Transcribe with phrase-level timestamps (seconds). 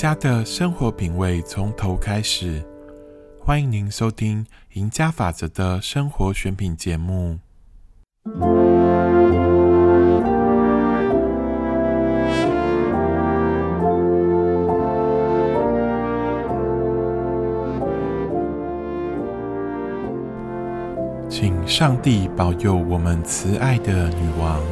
[0.00, 2.64] 家的生活品味从头开始，
[3.38, 4.42] 欢迎您收听
[4.72, 7.38] 《赢家法则》的生活选品节目。
[21.28, 24.62] 请上帝保佑我们慈爱的女王，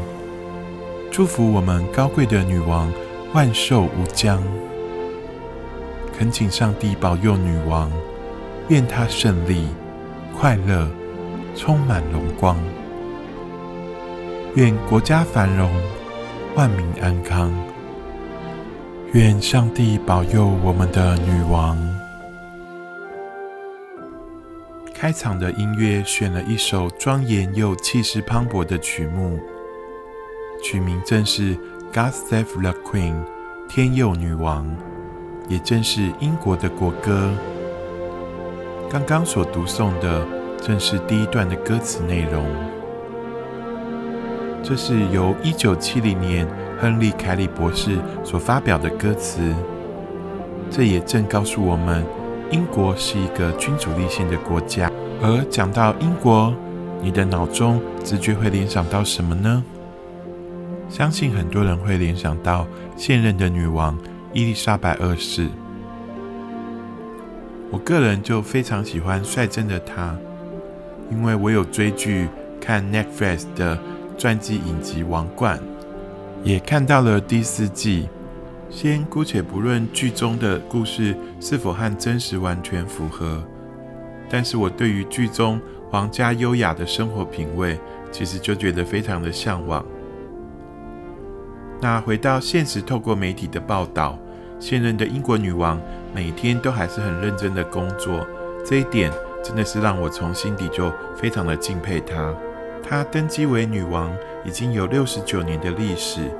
[1.10, 2.90] 祝福我们高贵的女王
[3.34, 4.42] 万寿无疆。
[6.18, 7.92] 恳请上帝保佑女王，
[8.70, 9.68] 愿她胜利、
[10.36, 10.90] 快乐、
[11.54, 12.56] 充满荣光。
[14.56, 15.70] 愿国家繁荣，
[16.56, 17.52] 万民安康。
[19.12, 21.78] 愿上帝保佑我们的女王。
[24.92, 29.38] 开场的音乐选了一首庄严又气势磅礴的曲目，
[30.64, 31.54] 曲名正是
[31.94, 33.14] 《God Save the Queen》，
[33.68, 34.66] 天佑女王，
[35.48, 37.30] 也正是英国的国歌。
[38.90, 40.26] 刚刚所读诵的
[40.60, 42.44] 正是第一段的歌词内容。
[44.62, 46.46] 这是由一九七零年
[46.78, 49.54] 亨利·凯里博士所发表的歌词，
[50.70, 52.04] 这也正告诉我们。
[52.50, 54.90] 英国是一个君主立宪的国家，
[55.20, 56.54] 而讲到英国，
[57.02, 59.62] 你的脑中直觉会联想到什么呢？
[60.88, 63.98] 相信很多人会联想到现任的女王
[64.38, 65.48] 伊丽莎白二世。
[67.72, 70.16] 我个人就非常喜欢率真的她，
[71.10, 72.28] 因为我有追剧
[72.60, 73.76] 看 Netflix 的
[74.16, 75.58] 传记影集《王冠》，
[76.44, 78.08] 也看到了第四季。
[78.70, 83.42] 先姑且不论剧中的故事是否和真实完全符合，
[84.30, 87.76] 但是我对于剧中皇家优雅的生活品味，
[88.12, 89.84] 其实就觉得非常的向往。
[91.80, 94.16] 那回到现实，透过媒体的报道，
[94.60, 95.80] 现任的英国女王
[96.14, 98.26] 每天都还是很认真的工作，
[98.64, 99.12] 这一点
[99.42, 102.34] 真的是让我从心底就非常的敬佩她。
[102.82, 104.10] 她登基为女王
[104.44, 106.30] 已经有六十九年的历史。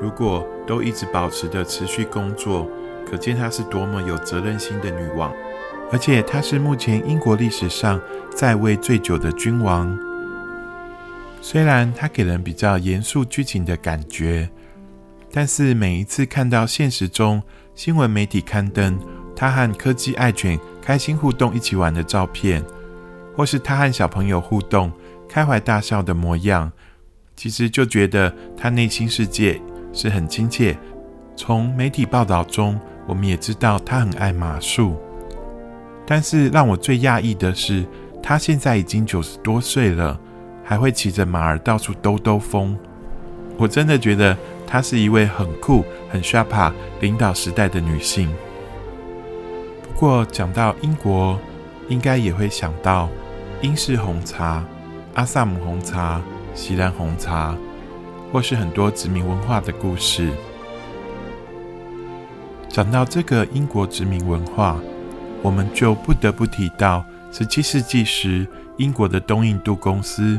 [0.00, 2.68] 如果都一直保持着持续工作，
[3.08, 5.32] 可见她是多么有责任心的女王。
[5.92, 8.00] 而且她是目前英国历史上
[8.34, 9.96] 在位最久的君王。
[11.40, 14.48] 虽然她给人比较严肃剧情的感觉，
[15.36, 17.42] 但是每一次看到现实中
[17.74, 18.96] 新闻媒体刊登
[19.34, 22.62] 他和科技爱犬开心互动、一起玩的照片，
[23.34, 24.92] 或是他和小朋友互动、
[25.28, 26.70] 开怀大笑的模样，
[27.34, 29.60] 其实就觉得他内心世界。
[29.92, 30.76] 是很亲切。
[31.36, 34.96] 从媒体报道中，我们也知道他很爱马术。
[36.04, 37.86] 但是让我最讶异的是，
[38.20, 40.18] 他现在已经九十多岁了，
[40.64, 42.76] 还会骑着马儿到处兜兜风。
[43.56, 44.36] 我真的觉得
[44.66, 48.32] 她是一位很酷、很 sharp 领导时代的女性。
[49.82, 51.38] 不过讲到英国，
[51.88, 53.08] 应该也会想到
[53.62, 54.64] 英式红茶、
[55.14, 56.20] 阿萨姆红茶、
[56.54, 57.56] 锡兰红茶。
[58.32, 60.28] 或是很多殖民文化的故事。
[62.68, 64.76] 讲到这个英国殖民文化，
[65.40, 68.44] 我们就不得不提到十七世纪时
[68.76, 70.36] 英国的东印度公司。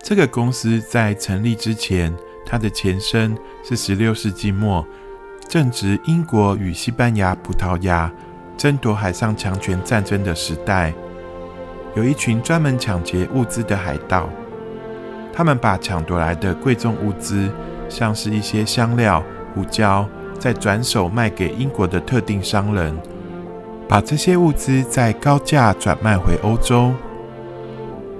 [0.00, 2.14] 这个公司在成立之前，
[2.50, 4.82] 它的前身是十六世纪末
[5.46, 8.10] 正值英国与西班牙、葡萄牙
[8.56, 10.94] 争夺海上强权战争的时代，
[11.94, 14.30] 有一群专门抢劫物资的海盗。
[15.30, 17.50] 他们把抢夺来的贵重物资，
[17.88, 19.22] 像是一些香料、
[19.54, 22.98] 胡椒，再转手卖给英国的特定商人，
[23.86, 26.94] 把这些物资再高价转卖回欧洲。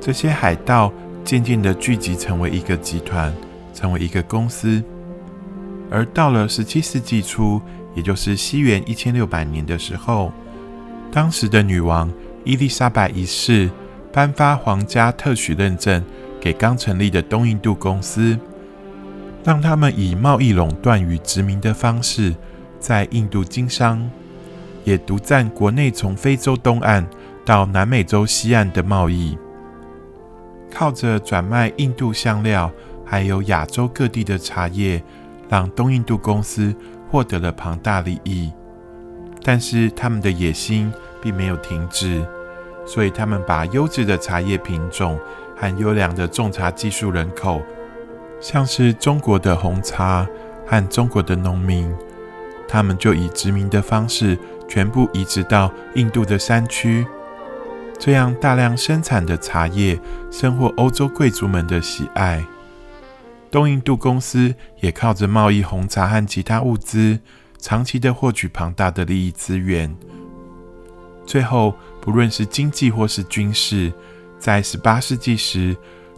[0.00, 0.92] 这些海盗
[1.24, 3.34] 渐渐的聚集成为一个集团，
[3.78, 4.82] 成为一个公司。
[5.88, 7.62] 而到了十七世纪初，
[7.94, 10.32] 也就是西元一千六百年的时候，
[11.12, 12.12] 当时的女王
[12.44, 13.70] 伊丽莎白一世
[14.12, 16.02] 颁发皇家特许认证。
[16.40, 18.38] 给刚成立的东印度公司，
[19.42, 22.32] 让他们以贸易垄断与殖民的方式
[22.78, 24.08] 在印度经商，
[24.84, 27.04] 也独占国内从非洲东岸
[27.44, 29.36] 到南美洲西岸的贸易。
[30.70, 32.70] 靠着转卖印度香料，
[33.08, 35.02] 还有亚洲各地的茶叶，
[35.48, 36.74] 让东印度公司
[37.10, 38.52] 获得了庞大利益。
[39.42, 42.26] 但是他们的野心并没有停止，
[42.84, 45.18] 所以他们把优质的茶叶品种。
[45.60, 47.60] 和优良的种茶技术人口，
[48.40, 50.24] 像是中国的红茶
[50.64, 51.92] 和中国的农民，
[52.68, 54.38] 他们就以殖民的方式
[54.68, 57.04] 全部移植到印度的山区，
[57.98, 59.98] 这样大量生产的茶叶
[60.30, 62.46] 深获欧洲贵族们的喜爱。
[63.50, 67.18] 东印度公司也靠着贸易红茶和其他物资，
[67.58, 69.94] 长期的获取庞大的利益资源。
[71.26, 73.92] 最后，不论是经济或是军事，
[74.38, 75.76] 在十八世纪时，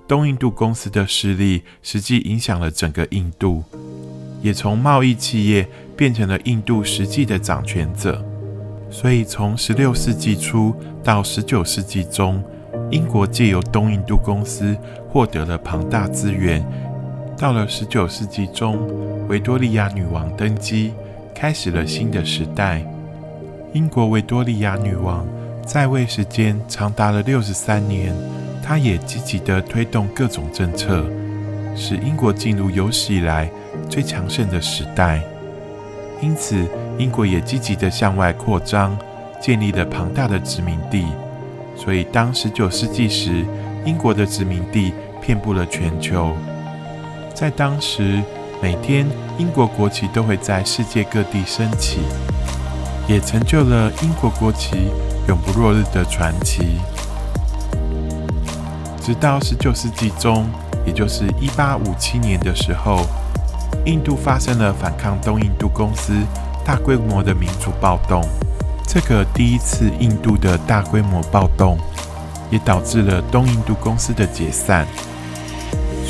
[0.09, 3.63] 东印度公司的势力实际影响了整个印度，
[4.43, 8.25] 也从贸易企业变成了印度实际的掌权者。
[8.91, 10.75] 所以，从十六世纪初
[11.05, 12.43] 到十九世纪中，
[12.91, 14.77] 英国借由东印度公司
[15.09, 16.61] 获得了庞大资源。
[17.41, 18.79] 到了十九世纪中，
[19.27, 20.93] 维多利亚女王登基，
[21.35, 22.85] 开始了新的时代。
[23.73, 25.27] 英国维多利亚女王
[25.65, 28.15] 在位时间长达了六十三年，
[28.63, 31.03] 她也积极地推动各种政策，
[31.75, 33.51] 使英国进入有史以来
[33.89, 35.23] 最强盛的时代。
[36.21, 36.67] 因此，
[36.99, 38.95] 英国也积极地向外扩张，
[39.41, 41.07] 建立了庞大的殖民地。
[41.75, 43.47] 所以，当十九世纪时，
[43.87, 44.93] 英国的殖民地
[45.23, 46.37] 遍布了全球。
[47.41, 48.23] 在当时，
[48.61, 49.09] 每天
[49.39, 52.01] 英国国旗都会在世界各地升起。
[53.09, 54.91] 也成就了英国国旗
[55.27, 56.77] 永不落日的传奇。
[59.01, 60.47] 直到十九世纪中，
[60.85, 63.07] 也就是一八五七年的时候，
[63.87, 66.13] 印度发生了反抗东印度公司
[66.63, 68.23] 大规模的民族暴动。
[68.87, 71.79] 这个第一次印度的大规模暴动，
[72.51, 74.87] 也导致了东印度公司的解散。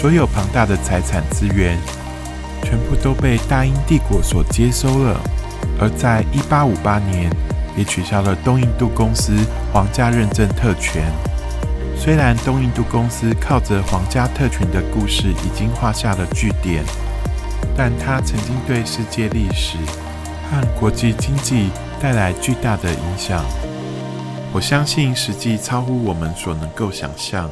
[0.00, 1.78] 所有庞大的财产资源，
[2.62, 5.20] 全部都被大英帝国所接收了。
[5.78, 7.30] 而在一八五八年，
[7.76, 9.36] 也取消了东印度公司
[9.70, 11.02] 皇家认证特权。
[11.94, 16.82] 虽然东印度公司靠着皇家特权的故事已经画下了句点，
[17.76, 19.76] 但它曾经对世界历史
[20.50, 21.68] 和国际经济
[22.00, 23.44] 带来巨大的影响。
[24.50, 27.50] 我相信实际超乎我们所能够想象。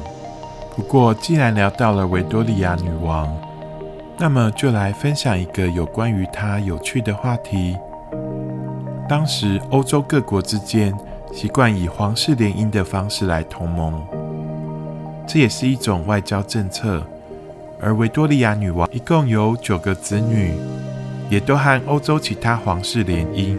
[0.79, 3.29] 不过，既然聊到了维多利亚女王，
[4.17, 7.75] 那么就来分享一个有关于她有趣的话题。
[9.09, 10.97] 当时，欧洲各国之间
[11.33, 14.01] 习惯以皇室联姻的方式来同盟，
[15.27, 17.03] 这也是一种外交政策。
[17.81, 20.53] 而维多利亚女王一共有九个子女，
[21.29, 23.57] 也都和欧洲其他皇室联姻，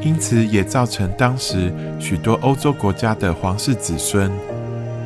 [0.00, 1.70] 因此也造成当时
[2.00, 4.32] 许多欧洲国家的皇室子孙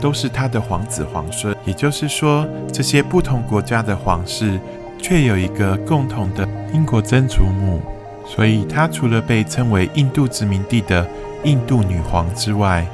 [0.01, 1.55] 都是他的皇子皇孙。
[1.65, 4.59] 也就是说，这些不同国家的皇室
[4.99, 7.81] 却有一个共同的英国曾祖母。
[8.27, 11.07] 所以，她除了被称为印度殖民地的
[11.43, 12.87] 印度女皇之外，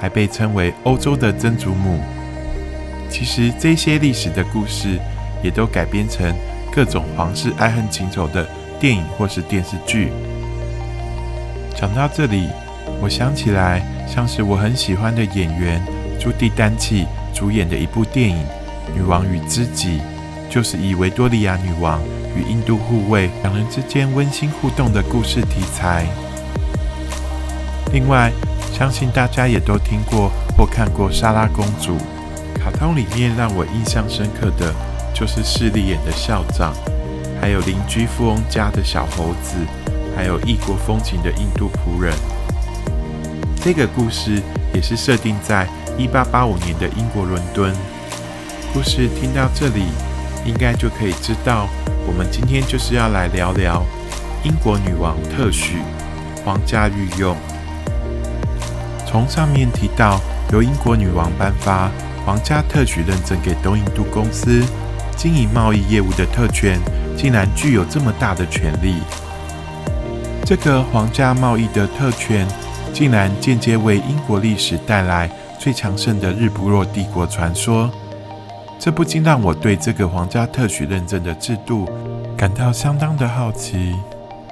[0.00, 2.00] 还被称为欧洲的曾祖母。
[3.08, 4.98] 其实，这些历史的故事
[5.42, 6.34] 也都改编成
[6.72, 8.44] 各种皇室爱恨情仇的
[8.80, 10.10] 电影或是电视剧。
[11.76, 12.48] 讲到这里，
[13.00, 15.80] 我想起来，像是我很喜欢的演员
[16.18, 18.36] 朱蒂丹契主演的一部电影
[18.94, 19.98] 《女王与知己》，
[20.48, 22.00] 就是以维多利亚女王。
[22.36, 26.04] 与印度护卫两人之间温馨互动的故事题材。
[27.92, 28.32] 另外，
[28.72, 31.96] 相信大家也都听过或看过《莎拉公主》
[32.58, 34.74] 卡通，里面让我印象深刻的
[35.14, 36.74] 就是势利眼的校长，
[37.40, 39.54] 还有邻居富翁家的小猴子，
[40.16, 42.12] 还有异国风情的印度仆人。
[43.62, 44.42] 这个故事
[44.74, 47.72] 也是设定在一八八五年的英国伦敦。
[48.72, 49.84] 故事听到这里，
[50.44, 51.68] 应该就可以知道。
[52.06, 53.82] 我们今天就是要来聊聊
[54.42, 55.78] 英国女王特许
[56.44, 57.36] 皇家御用。
[59.06, 60.20] 从上面提到，
[60.52, 61.88] 由英国女王颁发
[62.26, 64.64] 皇家特许认证给东印度公司
[65.16, 66.80] 经营贸易业务的特权，
[67.16, 68.96] 竟然具有这么大的权利。
[70.44, 72.46] 这个皇家贸易的特权，
[72.92, 75.30] 竟然间接为英国历史带来
[75.64, 77.90] 最强盛的日不落帝国传说。
[78.78, 81.88] 这不禁让我对这个皇家特许认证的制度
[82.36, 83.94] 感到相当的好奇，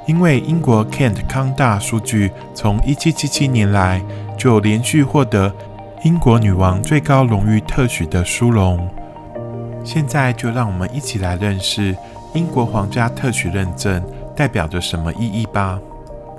[0.06, 4.02] 因为英国 Kent 康大数据从1777年来
[4.38, 5.52] 就连续获得
[6.02, 8.88] 英国女王最高荣誉特许的殊荣。
[9.84, 11.94] 现在就让我们一起来认识
[12.32, 14.02] 英国皇家特许认证
[14.34, 15.78] 代表着什么意义吧。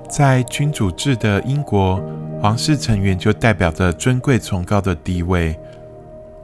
[0.09, 2.01] 在君主制的英国，
[2.43, 5.57] 皇室成员就代表着尊贵崇高的地位。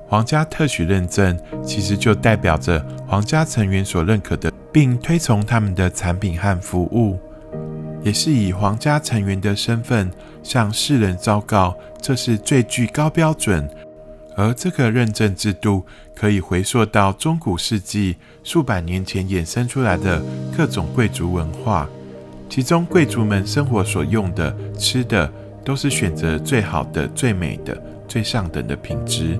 [0.08, 7.20] 皇家特许认证其实就代表着皇家成员所认可的，并推崇他们的产品和服务，
[8.02, 10.10] 也是以皇家成员的身份
[10.42, 13.70] 向世人昭告，这是最具高标准。
[14.38, 20.24] 而这个认证制度可以回溯到中古世纪数百年前衍生出来的
[20.56, 21.90] 各种贵族文化，
[22.48, 25.30] 其中贵族们生活所用的吃的
[25.70, 29.40] 都是选择最好的、最美的、最上等的品质。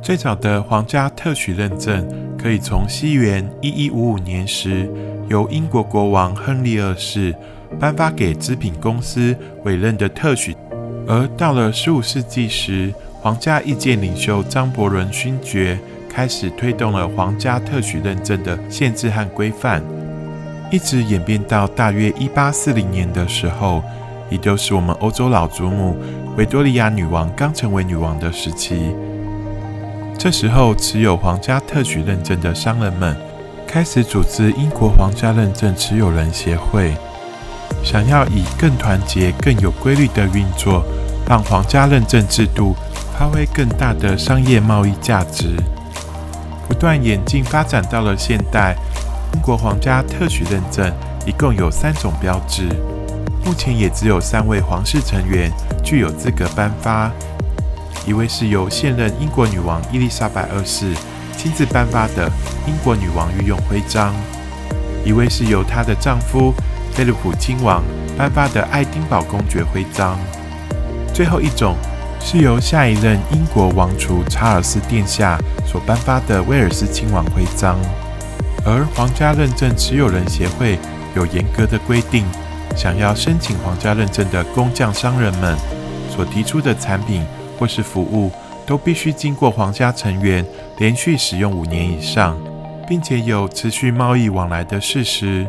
[0.00, 2.06] 最早的皇家特许认证
[2.38, 4.88] 可以从西元一一五五年时
[5.28, 7.34] 由英国国王亨利二世
[7.80, 10.56] 颁发给织品公司委任的特许，
[11.08, 15.76] 而到了十五世纪时，皇家意见领袖张伯伦勋爵
[16.08, 19.82] 开始推动了皇家特许认证的限制和规范，
[20.70, 23.82] 一直演变到大约一八四零年的时候，
[24.30, 25.96] 也就是我们欧洲老祖母
[26.36, 28.94] 维多利亚女王刚成为女王的时期。
[30.16, 33.16] 这时候，持有皇家特许认证的商人们
[33.66, 36.94] 开始组织英国皇家认证持有人协会，
[37.82, 40.84] 想要以更团结、更有规律的运作，
[41.26, 42.76] 让皇家认证制度
[43.18, 45.56] 发挥更大的商业贸易价值。
[46.68, 48.76] 不断演进发展到了现代，
[49.34, 50.92] 英国皇家特许认证
[51.26, 52.68] 一共有三种标志，
[53.44, 55.50] 目前也只有三位皇室成员
[55.82, 57.10] 具有资格颁发。
[58.06, 60.94] 一位是由现任英国女王伊丽莎白二世
[61.36, 62.30] 亲自颁发的
[62.66, 64.14] 英国女王御用徽章，
[65.04, 66.54] 一位是由她的丈夫
[66.92, 67.82] 菲利普亲王
[68.16, 70.18] 颁发的爱丁堡公爵徽章，
[71.12, 71.76] 最后一种
[72.20, 77.78] 是由下一任英国王储查尔斯殿下所颁发的威尔斯亲王徽章。
[78.64, 80.78] 而皇家认证持有人协会
[81.14, 82.26] 有严格的规定，
[82.76, 85.56] 想要申请皇家认证的工匠商人们
[86.08, 87.24] 所提出的产品。
[87.60, 88.32] 或是服务
[88.64, 90.42] 都必须经过皇家成员
[90.78, 92.40] 连续使用五年以上，
[92.88, 95.46] 并且有持续贸易往来的事实。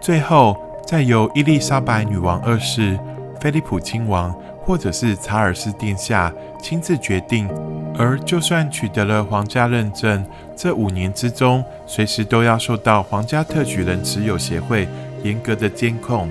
[0.00, 2.98] 最后再由伊丽莎白女王二世、
[3.40, 7.48] 菲利普亲王或者是查尔斯殿下亲自决定。
[7.96, 10.26] 而就算取得了皇家认证，
[10.56, 14.88] 这五年之中，随时都要受到皇家特许人持有协会
[15.22, 16.28] 严格的监控。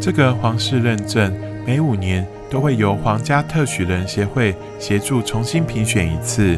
[0.00, 1.32] 这个皇室认证
[1.66, 2.26] 每五年。
[2.50, 6.56] 都会由皇家特许人协会协助重新评选一次，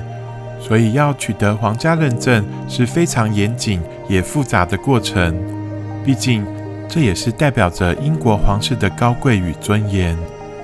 [0.61, 5.35] 所以要取得皇家认证是非常严谨也复杂的过程。
[6.05, 6.45] 毕竟，
[6.87, 10.15] 这也是代表着英国皇室的高贵与尊严。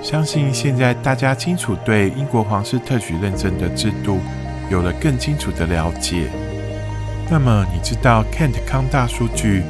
[0.02, 4.18] 相信现在大家清楚对英国皇室特许认证的制度
[4.68, 6.28] 有了更清楚的了解。
[7.30, 9.62] 那么，你知道 Kent 康大数据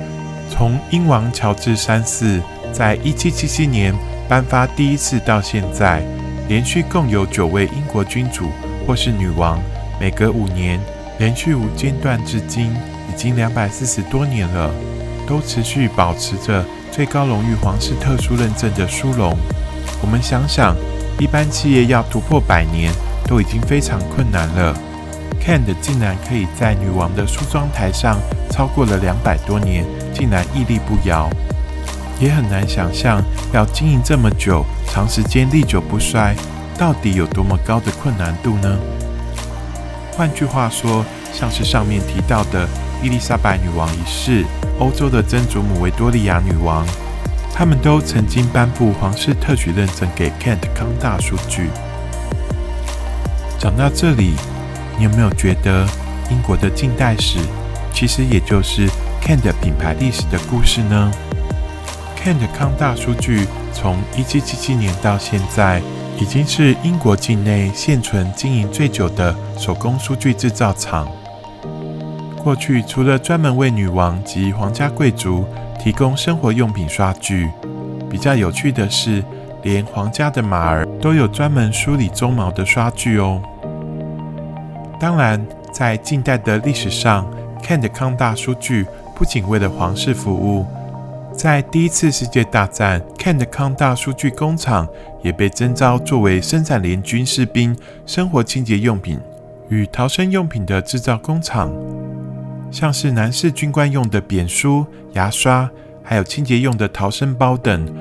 [0.52, 2.42] 从英王乔治三世
[2.75, 3.94] 在一七七七年？
[4.28, 6.02] 颁发第一次到现在，
[6.47, 8.50] 连续共有九位英国君主
[8.87, 9.59] 或是女王，
[9.99, 10.78] 每隔五年，
[11.18, 12.71] 连续无间断至今，
[13.11, 14.71] 已经两百四十多年了，
[15.26, 19.35] 都持续保持着最高荣誉皇室特殊认证的殊荣。
[20.02, 20.76] 我们想想，
[21.18, 22.92] 一般企业要突破百年，
[23.26, 24.76] 都已经非常困难了。
[25.44, 28.16] Kent 竟然可以在女王的梳妆台上
[28.50, 29.84] 超过了两百多年，
[30.14, 31.28] 竟然屹立不摇。
[32.20, 33.20] 也很难想象，
[33.52, 36.37] 要经营这么久、长时间历久不衰，
[36.78, 38.78] 到底有多么高的困难度呢？
[40.16, 42.68] 换句话说，像是上面提到的
[43.02, 44.44] 伊丽莎白女王一世、
[44.78, 46.87] 欧洲的曾祖母维多利亚女王，
[47.52, 51.68] 他们都曾经颁布皇室特许认证给 Kent 康大数据。
[53.58, 54.34] 讲到这里，
[54.99, 55.87] 你有没有觉得
[56.30, 57.38] 英国的近代史
[57.92, 58.88] 其实也就是
[59.22, 61.12] Kent 品牌历史的故事呢
[62.16, 65.82] ？Kent 康大数据从1777年到现在，
[66.18, 71.08] 已经是英国境内现存经营最久的手工数据制造厂。
[72.42, 75.44] 过去除了专门为女王及皇家贵族
[75.80, 77.49] 提供生活用品刷具，
[78.11, 79.22] 比较有趣的是，
[79.62, 83.40] 连皇家的马儿都有专门梳理鬃毛的刷具哦。
[85.02, 87.28] 当然，在近代的历史上
[87.61, 90.64] ，Kent 康大数据不仅为了皇室服务。
[91.37, 94.87] 在第一次世界大战，Kent 康大数据工厂
[95.21, 99.18] 也被征召作为生产联军士兵生活清洁用品
[99.68, 101.75] 与逃生用品的制造工厂，
[102.71, 105.68] 像是男士军官用的扁梳、牙刷，
[106.04, 107.92] 还有清洁用的逃生包等。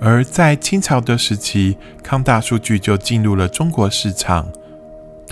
[0.00, 4.46] 而在清朝的时期，康大数据就进入了中国市场，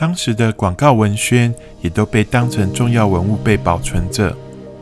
[0.00, 4.34] 当时的广告文宣也都被当成重要文物被保存着。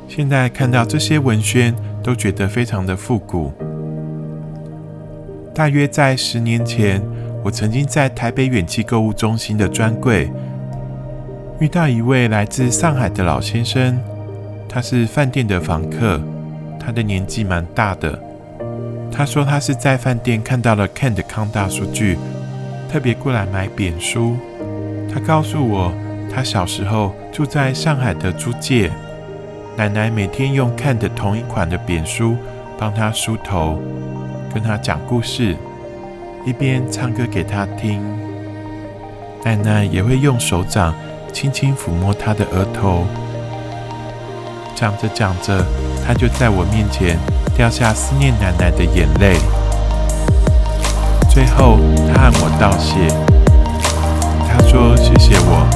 [0.06, 1.74] 现在看到这些文宣。
[2.00, 3.52] 都觉得非常的复古。
[5.54, 7.02] 大约在十年前，
[7.44, 10.30] 我曾经在台北远期购物中心的专柜
[11.60, 13.98] 遇到一位来自上海的老先生，
[14.66, 16.18] 他是饭店的房客，
[16.80, 18.18] 他的年纪蛮大的。
[19.12, 22.16] 他说他是在饭店看到了 Kent 康大数据，
[22.90, 24.34] 特别过来买扁书。
[25.12, 25.92] 他告诉我，
[26.32, 28.90] 他小时候住在上海的租界。
[29.76, 32.36] 奶奶每天用看的同一款的扁梳
[32.78, 33.80] 帮他梳头，
[34.52, 35.56] 跟他讲故事，
[36.44, 38.02] 一边唱歌给他听。
[39.44, 40.94] 奶奶也会用手掌
[41.32, 43.06] 轻轻抚摸他的额头。
[44.74, 45.64] 讲着讲着，
[46.06, 47.18] 他就在我面前
[47.56, 49.36] 掉下思念奶奶的眼泪。
[51.30, 51.78] 最后，
[52.12, 53.06] 他和我道谢，
[54.68, 55.66] 说：“谢谢我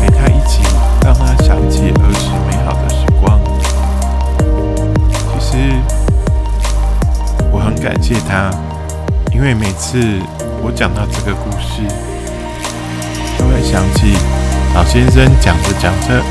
[0.00, 0.62] 陪他一起，
[1.04, 3.38] 让他想起儿时美好的时光。”
[5.38, 5.52] 其实，
[7.52, 8.50] 我很感谢他，
[9.34, 10.18] 因为每次
[10.62, 11.82] 我讲到这个故事，
[13.38, 14.16] 都会想起
[14.74, 16.22] 老先生讲着讲着。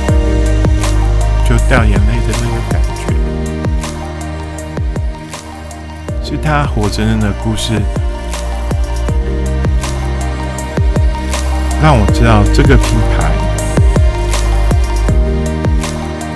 [1.47, 1.97] 就掉眼泪
[2.27, 3.07] 的那个感觉，
[6.21, 7.81] 是他活生生的故事，
[11.81, 13.31] 让我知道这个品牌，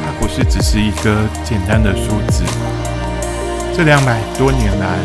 [0.03, 2.43] 它不是只是一个简单的数字。
[3.74, 5.00] 这两百多年来，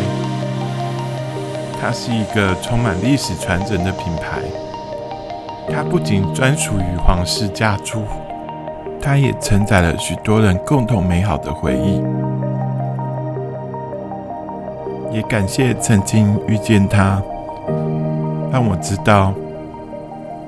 [1.81, 4.43] 它是一个充满历史传承的品牌。
[5.73, 8.03] 它不仅专属于皇室家族。
[9.01, 12.03] 它也承载了许多人共同美好的回忆，
[15.13, 17.23] 也感谢曾经遇见它，
[18.51, 19.33] 让我知道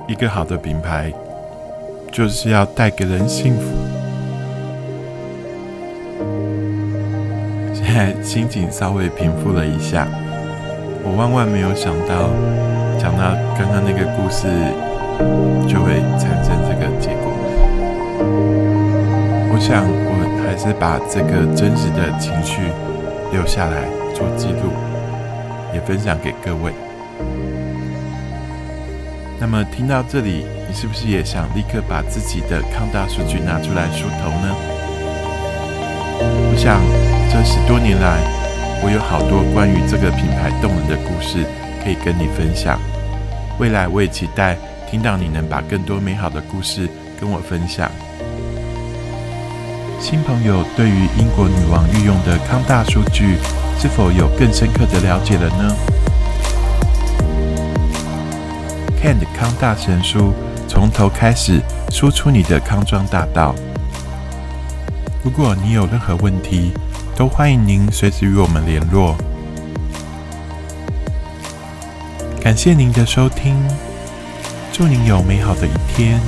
[0.09, 1.12] 一个好的品牌
[2.11, 3.61] 就是要带给人幸福。
[7.75, 10.09] 现在心情稍微平复了一下，
[11.05, 12.31] 我万万没有想到，
[12.99, 14.49] 讲到刚刚那个故事
[15.69, 17.31] 就会产生这个结果。
[19.53, 22.62] 我想，我还是把这个真实的情绪
[23.31, 23.85] 留下来
[24.15, 24.73] 做记录，
[25.75, 26.73] 也分享给各位。
[29.50, 34.55] 那么，听到这里，你是不是也想立刻把自己的康大数据拿出来梳头呢？
[36.21, 36.83] 我想，
[37.33, 38.21] 这十多年来，
[38.85, 41.47] 我有好多关于这个品牌动人的故事
[41.83, 42.78] 可以跟你分享。
[43.59, 44.55] 未来，我也期待
[44.87, 46.87] 听到你能把更多美好的故事
[47.19, 47.90] 跟我分享。
[49.99, 53.38] 新朋友对于英国女王御用的康大数据
[53.81, 55.75] 是否有更深刻的了解了呢
[59.01, 60.33] ？Can 康大神书
[60.67, 63.55] 从头开始输出你的康庄大道。
[65.23, 66.73] 如果你有任何问题，
[67.17, 69.17] 都欢迎您随时与我们联络。
[72.41, 73.57] 感谢您的收听，
[74.73, 76.21] 祝您有美好的一天。